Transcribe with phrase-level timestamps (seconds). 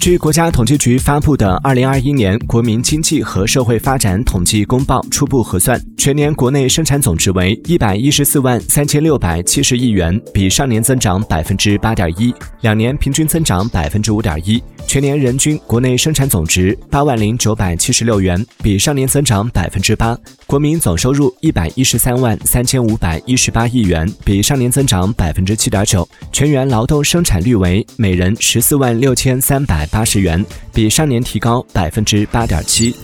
[0.00, 14.62] 据国家统计局发布的《二零二一年国民经济和社会发展统计公报》初步核算，全年国内生产总值为一百一十四万三千六百七十亿元，比上年增长百分之八点一，两年平均增长百分之五点一。
[14.86, 20.16] 全年人均国内生产总值八万零九百七十六元，比上年增长百分之八。
[20.46, 26.06] 国民总收入一百一十三万三千五百一十八亿元，比上年增长百分之七点九。
[26.30, 29.83] 全员劳动生产率为每人十四万六千三百。
[29.86, 32.94] 八十元，比上年提高百分之八点七。